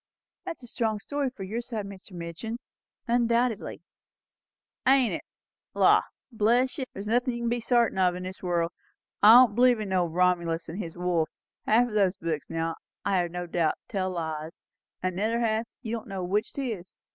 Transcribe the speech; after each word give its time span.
"It 0.47 0.57
is 0.57 0.63
a 0.63 0.67
strong 0.67 0.99
story 0.99 1.29
for 1.29 1.43
your 1.43 1.61
side, 1.61 1.85
Mr. 1.85 2.11
Midgin, 2.13 2.57
undoubtedly." 3.07 3.83
"Ain't 4.87 5.13
it! 5.13 5.21
La! 5.75 6.01
bless 6.31 6.79
you, 6.79 6.85
there's 6.91 7.05
nothin' 7.05 7.35
you 7.35 7.41
kin 7.43 7.49
be 7.49 7.59
sartain 7.59 7.99
of 7.99 8.15
in 8.15 8.23
this 8.23 8.41
world. 8.41 8.71
I 9.21 9.33
don't 9.33 9.53
believe 9.53 9.79
in 9.79 9.89
no 9.89 10.07
Romulus 10.07 10.67
and 10.67 10.79
his 10.79 10.97
wolf. 10.97 11.29
Half 11.67 11.89
o' 11.89 11.89
all 11.99 12.05
these 12.05 12.15
books, 12.15 12.49
now, 12.49 12.77
I 13.05 13.17
have 13.17 13.29
no 13.29 13.45
doubt, 13.45 13.75
tells 13.87 14.15
lies; 14.15 14.63
and 15.03 15.19
the 15.19 15.23
other 15.23 15.39
half, 15.41 15.67
you 15.83 15.95
don' 15.99 16.07
know 16.07 16.23
which 16.23 16.51
'tis." 16.53 16.95